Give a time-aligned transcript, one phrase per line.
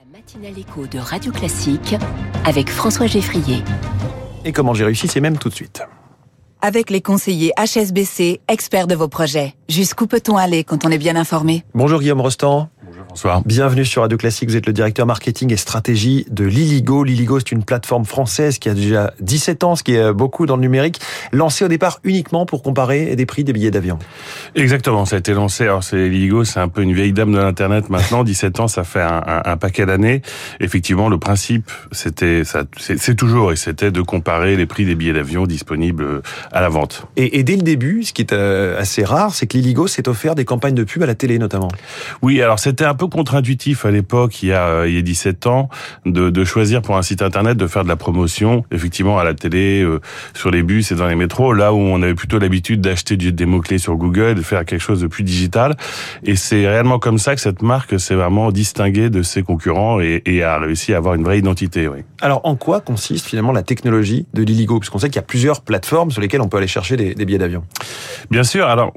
[0.00, 1.94] La matinale écho de Radio Classique
[2.46, 3.62] avec François Geffrier.
[4.46, 5.82] Et comment j'ai réussi, c'est même tout de suite.
[6.62, 9.54] Avec les conseillers HSBC, experts de vos projets.
[9.68, 11.64] Jusqu'où peut-on aller quand on est bien informé?
[11.74, 12.70] Bonjour Guillaume Rostand.
[13.10, 13.42] Bonsoir.
[13.44, 14.48] Bienvenue sur Radio Classique.
[14.50, 17.02] Vous êtes le directeur marketing et stratégie de Liligo.
[17.02, 20.54] Liligo, c'est une plateforme française qui a déjà 17 ans, ce qui est beaucoup dans
[20.54, 21.00] le numérique,
[21.32, 23.98] lancée au départ uniquement pour comparer des prix des billets d'avion.
[24.54, 25.64] Exactement, ça a été lancé.
[25.64, 28.22] Alors c'est Liligo, c'est un peu une vieille dame de l'internet maintenant.
[28.30, 30.22] 17 ans, ça fait un, un, un paquet d'années.
[30.60, 35.14] Effectivement, le principe, c'était, ça, c'est toujours et c'était de comparer les prix des billets
[35.14, 36.22] d'avion disponibles
[36.52, 37.06] à la vente.
[37.16, 40.08] Et, et, dès le début, ce qui est euh, assez rare, c'est que Liligo s'est
[40.08, 41.70] offert des campagnes de pub à la télé notamment.
[42.22, 45.02] Oui, alors c'était un peu contre-intuitif à l'époque, il y a euh, il y a
[45.02, 45.70] 17 ans,
[46.04, 49.32] de, de, choisir pour un site internet de faire de la promotion, effectivement à la
[49.32, 50.00] télé, euh,
[50.34, 53.46] sur les bus et dans les métros, là où on avait plutôt l'habitude d'acheter des
[53.46, 55.76] mots clés sur Google, de faire quelque chose de plus digital.
[56.24, 60.22] Et c'est réellement comme ça que cette marque s'est vraiment distinguée de ses concurrents et,
[60.26, 61.88] et, a réussi à avoir une vraie identité.
[61.88, 62.00] Oui.
[62.20, 64.78] Alors en quoi consiste finalement la technologie de Liligo?
[64.78, 67.14] Parce qu'on sait qu'il y a plusieurs plateformes sur lesquelles on peut aller chercher des,
[67.14, 67.64] des billets d'avion.
[68.30, 68.66] Bien sûr.
[68.66, 68.92] Alors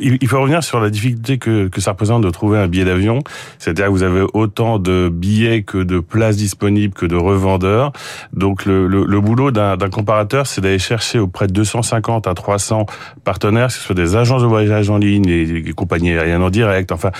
[0.00, 3.22] il faut revenir sur la difficulté que, que ça représente de trouver un billet d'avion.
[3.58, 7.92] C'est-à-dire que vous avez autant de billets que de places disponibles que de revendeurs.
[8.32, 12.86] Donc le, le, boulot d'un comparateur, c'est d'aller chercher auprès de 250 à 300
[13.24, 16.92] partenaires, que ce soit des agences de voyage en ligne, les compagnies aériennes en direct,
[16.92, 17.10] enfin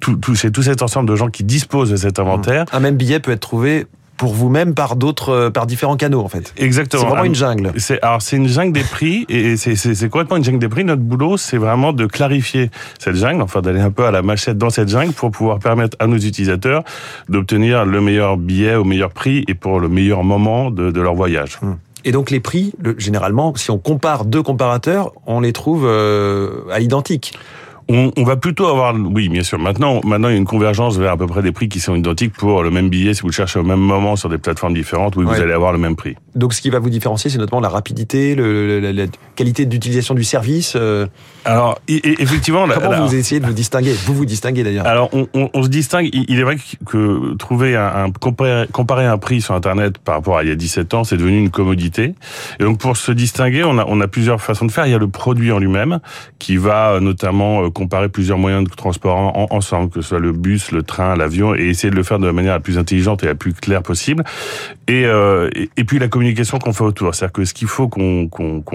[0.00, 2.64] tout, c'est tout cet ensemble de gens qui disposent de cet inventaire.
[2.72, 3.86] Un même billet peut être trouvé
[4.18, 6.52] pour vous-même par d'autres, par différents canaux en fait.
[6.58, 7.02] Exactement.
[7.02, 7.72] C'est vraiment une jungle.
[7.76, 10.84] C'est alors c'est une jungle des prix et c'est complètement une jungle des prix.
[10.84, 14.58] Notre boulot, c'est vraiment de clarifier cette jungle, enfin d'aller un peu à la machette
[14.58, 16.82] dans cette jungle pour pouvoir permettre à nos utilisateurs
[17.28, 21.14] d'obtenir le meilleur billet au meilleur prix et pour le meilleur moment de, de leur
[21.14, 21.58] voyage.
[21.62, 21.78] Hum.
[22.04, 26.62] Et donc les prix, le, généralement, si on compare deux comparateurs, on les trouve euh,
[26.72, 27.34] à l'identique.
[27.90, 29.58] On, on, va plutôt avoir, oui, bien sûr.
[29.58, 31.94] Maintenant, maintenant, il y a une convergence vers à peu près des prix qui sont
[31.94, 33.14] identiques pour le même billet.
[33.14, 35.34] Si vous le cherchez au même moment sur des plateformes différentes, oui, ouais.
[35.34, 36.14] vous allez avoir le même prix.
[36.34, 40.14] Donc, ce qui va vous différencier, c'est notamment la rapidité, le, la, la, qualité d'utilisation
[40.14, 40.74] du service.
[40.76, 41.06] Euh...
[41.46, 43.94] Alors, et, effectivement, comment vous essayez de vous distinguer?
[44.04, 44.86] Vous vous distinguez d'ailleurs.
[44.86, 46.10] Alors, on, on, on, se distingue.
[46.12, 50.36] Il est vrai que trouver un, un comparer, comparer, un prix sur Internet par rapport
[50.36, 52.14] à il y a 17 ans, c'est devenu une commodité.
[52.60, 54.86] Et donc, pour se distinguer, on a, on a plusieurs façons de faire.
[54.86, 56.00] Il y a le produit en lui-même
[56.38, 60.72] qui va notamment comparer plusieurs moyens de transport en, ensemble, que ce soit le bus,
[60.72, 63.26] le train, l'avion, et essayer de le faire de la manière la plus intelligente et
[63.26, 64.24] la plus claire possible.
[64.88, 67.14] Et, euh, et, et, puis la communication qu'on fait autour.
[67.14, 68.28] C'est-à-dire que ce qu'il faut qu'on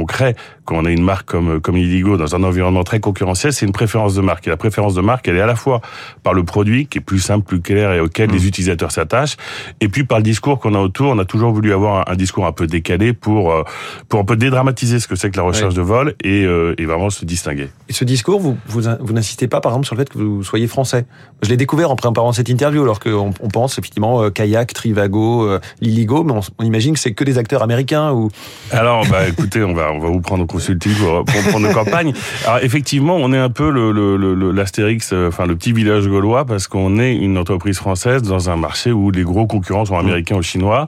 [0.07, 0.35] crée
[0.65, 3.71] quand on a une marque comme, comme Illigo dans un environnement très concurrentiel, c'est une
[3.71, 4.47] préférence de marque.
[4.47, 5.81] Et la préférence de marque, elle est à la fois
[6.21, 8.33] par le produit, qui est plus simple, plus clair et auquel mmh.
[8.33, 9.37] les utilisateurs s'attachent,
[9.81, 11.11] et puis par le discours qu'on a autour.
[11.11, 13.63] On a toujours voulu avoir un, un, discours un peu décalé pour, euh,
[14.07, 16.85] pour un peu dédramatiser ce que c'est que la recherche de vol et, euh, et
[16.85, 17.69] vraiment se distinguer.
[17.89, 20.43] Et ce discours, vous, vous, vous n'insistez pas, par exemple, sur le fait que vous
[20.43, 21.05] soyez français.
[21.41, 25.43] Je l'ai découvert en préparant cette interview, alors qu'on on pense effectivement euh, kayak, Trivago,
[25.43, 25.59] euh,
[26.05, 28.29] Mais on, on imagine que c'est que des acteurs américains ou.
[28.71, 31.73] Alors, bah, écoutez, on va on va vous prendre au consulting pour, pour prendre nos
[31.73, 32.13] campagnes.
[32.45, 36.07] Alors, effectivement, on est un peu le, le, le l'astérix, euh, enfin le petit village
[36.07, 39.97] gaulois, parce qu'on est une entreprise française dans un marché où les gros concurrents sont
[39.97, 40.39] américains mmh.
[40.39, 40.87] ou chinois.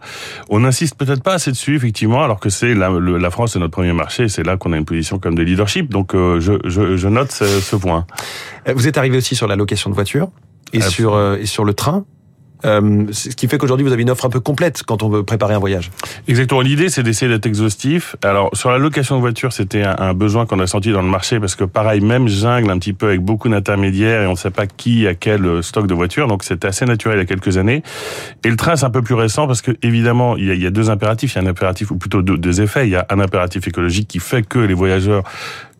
[0.49, 3.71] On n'insiste peut-être pas assez dessus, effectivement, alors que c'est la, la France c'est notre
[3.73, 5.89] premier marché, c'est là qu'on a une position comme de leadership.
[5.89, 8.05] Donc, euh, je, je, je note ce, ce point.
[8.73, 10.29] Vous êtes arrivé aussi sur la location de voitures
[10.73, 12.05] et sur euh, et sur le train.
[12.65, 15.23] Euh, ce qui fait qu'aujourd'hui vous avez une offre un peu complète quand on veut
[15.23, 15.91] préparer un voyage.
[16.27, 16.61] Exactement.
[16.61, 18.15] L'idée c'est d'essayer d'être exhaustif.
[18.23, 21.39] Alors sur la location de voiture, c'était un, besoin qu'on a senti dans le marché
[21.39, 24.51] parce que pareil, même jungle un petit peu avec beaucoup d'intermédiaires et on ne sait
[24.51, 26.27] pas qui a quel stock de voitures.
[26.27, 27.83] Donc c'était assez naturel il y a quelques années.
[28.43, 30.89] Et le train c'est un peu plus récent parce que évidemment il y, a, deux
[30.89, 31.35] impératifs.
[31.35, 32.87] Il y a un impératif ou plutôt deux effets.
[32.87, 35.23] Il y a un impératif écologique qui fait que les voyageurs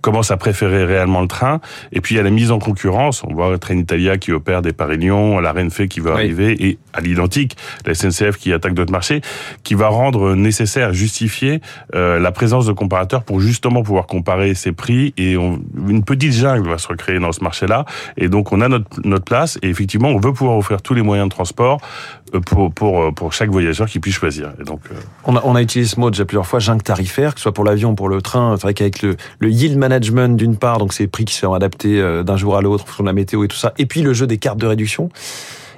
[0.06, 1.60] commence à préférer réellement le train.
[1.92, 3.24] Et puis il y a la mise en concurrence.
[3.24, 6.18] On voit Trenitalia qui opère des Paris-Lyon, la Renfe qui va oui.
[6.18, 7.58] arriver, et à l'identique,
[7.88, 9.22] la SNCF qui attaque d'autres marchés,
[9.64, 11.60] qui va rendre nécessaire, justifier
[11.96, 15.12] euh, la présence de comparateurs pour justement pouvoir comparer ces prix.
[15.18, 17.86] Et on, une petite jungle va se recréer dans ce marché-là.
[18.16, 19.58] Et donc on a notre, notre place.
[19.64, 21.82] Et effectivement, on veut pouvoir offrir tous les moyens de transport
[22.36, 24.54] euh, pour, pour, euh, pour chaque voyageur qui puisse choisir.
[24.62, 24.96] Et donc, euh...
[25.24, 27.54] on, a, on a utilisé ce mot déjà plusieurs fois, jungle tarifaire, que ce soit
[27.54, 28.56] pour l'avion ou pour le train.
[28.58, 32.02] C'est vrai qu'avec le, le yield management d'une part, donc ces prix qui sont adaptés
[32.24, 34.38] d'un jour à l'autre, sur la météo et tout ça, et puis le jeu des
[34.38, 35.10] cartes de réduction.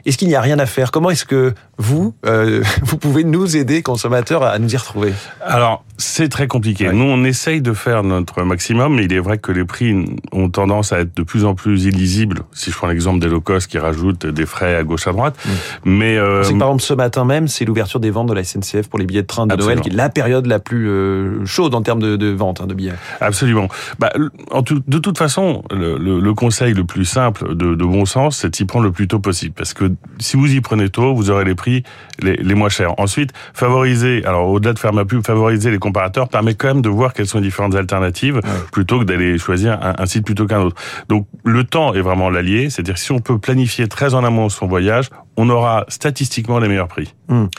[0.07, 0.91] Est-ce qu'il n'y a rien à faire?
[0.91, 5.13] Comment est-ce que vous, euh, vous pouvez nous aider, consommateurs, à nous y retrouver?
[5.41, 6.87] Alors, c'est très compliqué.
[6.87, 6.93] Ouais.
[6.93, 10.49] Nous, on essaye de faire notre maximum, mais il est vrai que les prix ont
[10.49, 12.43] tendance à être de plus en plus illisibles.
[12.53, 15.35] Si je prends l'exemple des low cost qui rajoutent des frais à gauche à droite.
[15.43, 15.49] Mmh.
[15.83, 18.87] Mais euh, que, par exemple, ce matin même, c'est l'ouverture des ventes de la SNCF
[18.87, 19.75] pour les billets de train de Absolument.
[19.75, 22.67] Noël, qui est la période la plus euh, chaude en termes de, de vente hein,
[22.67, 22.93] de billets.
[23.19, 23.67] Absolument.
[23.99, 24.13] Bah,
[24.51, 28.05] en tout, de toute façon, le, le, le, conseil le plus simple de, de bon
[28.05, 31.13] sens, c'est d'y prendre le plus tôt possible, parce que si vous y prenez tôt,
[31.13, 31.83] vous aurez les prix
[32.19, 32.99] les, les moins chers.
[32.99, 36.89] Ensuite, favoriser, alors au-delà de faire ma pub, favoriser les comparateurs permet quand même de
[36.89, 38.41] voir quelles sont les différentes alternatives
[38.71, 40.75] plutôt que d'aller choisir un, un site plutôt qu'un autre.
[41.09, 44.67] Donc le temps est vraiment l'allié, c'est-à-dire si on peut planifier très en amont son
[44.67, 47.13] voyage, on aura statistiquement les meilleurs prix.
[47.29, 47.49] Hum.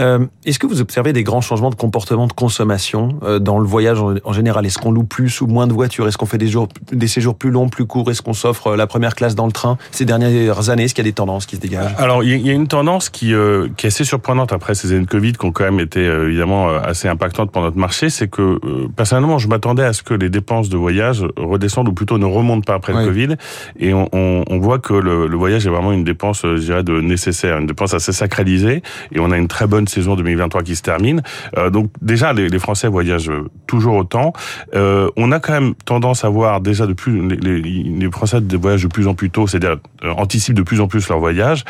[0.00, 3.66] Euh, Est-ce que vous observez des grands changements de comportement de consommation euh, dans le
[3.66, 4.64] voyage en, en général?
[4.64, 6.06] Est-ce qu'on loue plus ou moins de voitures?
[6.06, 8.08] Est-ce qu'on fait des, jours, des séjours plus longs, plus courts?
[8.10, 9.76] Est-ce qu'on s'offre euh, la première classe dans le train?
[9.90, 11.94] Ces dernières années, est-ce qu'il y a des tendances qui se dégagent?
[11.98, 15.04] Alors, il y, a une tendance qui, euh, qui est assez surprenante après ces années
[15.04, 18.58] de Covid, qui ont quand même été évidemment assez impactantes pour notre marché, c'est que
[18.96, 22.64] personnellement, je m'attendais à ce que les dépenses de voyage redescendent ou plutôt ne remontent
[22.64, 23.00] pas après Oui.
[23.00, 23.36] le Covid,
[23.78, 26.82] et on, on, on voit que le, le voyage est vraiment une dépense, je dirais,
[26.84, 26.92] de
[27.28, 28.82] nécessaire, une dépense assez sacralisée,
[29.12, 31.22] et on a une très bonne saison 2023 qui se termine.
[31.56, 33.30] Euh, donc déjà, les, les Français voyagent
[33.66, 34.32] toujours autant.
[34.74, 38.38] Euh, on a quand même tendance à voir déjà de plus les, les, les Français
[38.60, 41.64] voyagent de plus en plus tôt, c'est-à-dire euh, anticipent de plus en plus leur voyage.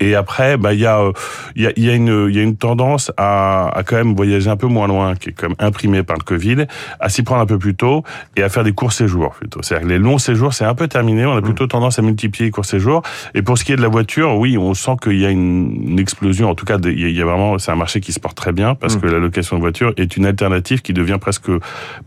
[0.00, 1.10] Et après, bah il y a
[1.54, 3.96] il y a il y a une il y a une tendance à, à quand
[3.96, 6.66] même voyager un peu moins loin, qui est quand même imprimée par le Covid,
[7.00, 8.02] à s'y prendre un peu plus tôt
[8.36, 9.60] et à faire des courts séjours plutôt.
[9.62, 11.24] C'est-à-dire que les longs séjours, c'est un peu terminé.
[11.26, 13.02] On a plutôt tendance à multiplier les courts séjours.
[13.34, 15.90] Et pour ce qui est de la voiture, oui, on sent qu'il y a une,
[15.90, 16.48] une explosion.
[16.50, 18.74] En tout cas, il y a- vraiment c'est un marché qui se porte très bien
[18.74, 19.00] parce Mm.
[19.00, 21.50] que la location de voiture est une alternative qui devient presque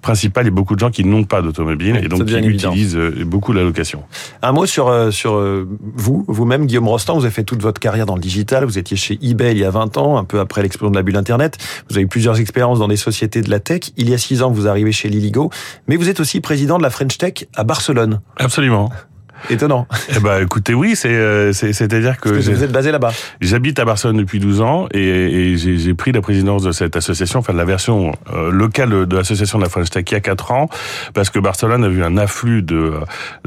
[0.02, 0.48] principale.
[0.48, 3.54] A beaucoup de gens qui n'ont pas d'automobile Oui, et donc qui utilisent euh, beaucoup
[3.54, 4.04] la location.
[4.42, 7.16] Un mot sur euh, sur euh, vous, vous-même, Guillaume Rostand.
[7.18, 8.64] Vous avez fait toute votre carrière dans le digital.
[8.66, 11.04] Vous étiez chez eBay il y a 20 ans, un peu après l'explosion de la
[11.04, 11.58] bulle Internet.
[11.90, 13.82] Vous avez eu plusieurs expériences dans des sociétés de la tech.
[13.98, 15.50] Il y a 6 ans, vous arrivez chez Liligo,
[15.88, 18.22] mais vous êtes aussi président de la French Tech à Barcelone.
[18.38, 18.90] Absolument.
[19.50, 22.92] Étonnant, Eh ben, écoutez, oui, c'est euh, c'est- c'est-à-dire que parce que vous êtes basé
[22.92, 23.12] là-bas.
[23.42, 25.00] J'habite à Barcelone depuis 12 ans et,
[25.54, 29.16] et j'ai pris la présidence de cette association, enfin de la version euh, locale de
[29.16, 30.70] l'association de la French Tech il y a 4 ans,
[31.14, 32.94] parce que Barcelone a vu un afflux de,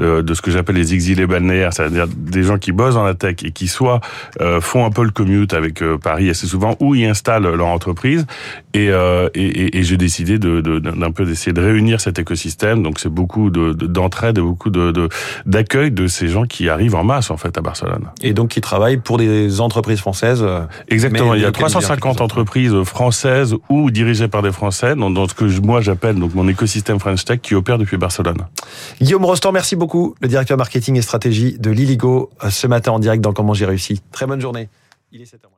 [0.01, 3.13] euh, de ce que j'appelle les exilés balnéaires, c'est-à-dire des gens qui bossent dans la
[3.13, 3.99] tech et qui soit
[4.41, 7.67] euh, font un peu le commute avec euh, Paris assez souvent, ou y installent leur
[7.67, 8.25] entreprise.
[8.73, 12.19] Et, euh, et, et- et j'ai décidé de- de- d'un peu d'essayer de réunir cet
[12.19, 12.83] écosystème.
[12.83, 15.09] Donc c'est beaucoup de- de- d'entraide et beaucoup de de-
[15.89, 18.09] de, ces gens qui arrivent en masse en fait à Barcelone.
[18.21, 20.41] Et donc qui travaillent pour des entreprises françaises.
[20.43, 22.21] euh, Exactement, il y a localisées en 350 quelque sorte.
[22.21, 26.47] entreprises françaises ou dirigées par des Français dans, dans ce que moi j'appelle donc mon
[26.47, 28.47] écosystème French Tech qui opère depuis Barcelone.
[29.01, 32.99] Guillaume Rostand, merci beaucoup, le directeur marketing et stratégie de Liligo, euh, ce matin en
[32.99, 34.01] direct dans Comment j'ai réussi.
[34.11, 34.69] Très bonne journée.
[35.11, 35.51] Il est 7h.